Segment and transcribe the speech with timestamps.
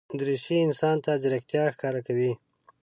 [0.19, 2.31] دریشي انسان ته ځیرکتیا ښکاره کوي.